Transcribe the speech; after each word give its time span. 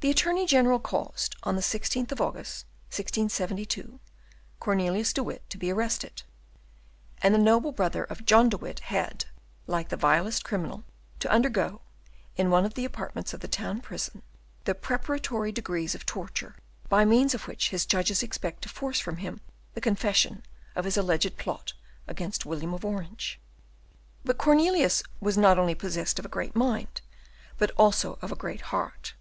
The 0.00 0.12
Attorney 0.12 0.46
General 0.46 0.78
caused, 0.78 1.34
on 1.42 1.56
the 1.56 1.60
16th 1.62 2.12
of 2.12 2.20
August, 2.20 2.64
1672, 2.92 3.98
Cornelius 4.60 5.12
de 5.12 5.20
Witt 5.24 5.50
to 5.50 5.58
be 5.58 5.72
arrested; 5.72 6.22
and 7.18 7.34
the 7.34 7.40
noble 7.40 7.72
brother 7.72 8.04
of 8.04 8.24
John 8.24 8.48
de 8.48 8.56
Witt 8.56 8.78
had, 8.94 9.24
like 9.66 9.88
the 9.88 9.96
vilest 9.96 10.44
criminal, 10.44 10.84
to 11.18 11.28
undergo, 11.28 11.80
in 12.36 12.50
one 12.50 12.64
of 12.64 12.74
the 12.74 12.84
apartments 12.84 13.34
of 13.34 13.40
the 13.40 13.48
town 13.48 13.80
prison, 13.80 14.22
the 14.62 14.76
preparatory 14.76 15.50
degrees 15.50 15.96
of 15.96 16.06
torture, 16.06 16.54
by 16.88 17.04
means 17.04 17.34
of 17.34 17.48
which 17.48 17.70
his 17.70 17.84
judges 17.84 18.22
expected 18.22 18.62
to 18.68 18.68
force 18.68 19.00
from 19.00 19.16
him 19.16 19.40
the 19.74 19.80
confession 19.80 20.44
of 20.76 20.84
his 20.84 20.96
alleged 20.96 21.36
plot 21.36 21.72
against 22.06 22.46
William 22.46 22.72
of 22.74 22.84
Orange. 22.84 23.40
But 24.24 24.38
Cornelius 24.38 25.02
was 25.20 25.36
not 25.36 25.58
only 25.58 25.74
possessed 25.74 26.20
of 26.20 26.24
a 26.24 26.28
great 26.28 26.54
mind, 26.54 27.00
but 27.58 27.72
also 27.72 28.20
of 28.22 28.30
a 28.30 28.36
great 28.36 28.60
heart. 28.70 29.14